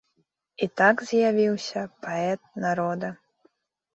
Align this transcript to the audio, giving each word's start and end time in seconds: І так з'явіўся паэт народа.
І 0.65 0.67
так 0.79 1.01
з'явіўся 1.09 1.83
паэт 2.07 2.41
народа. 2.65 3.09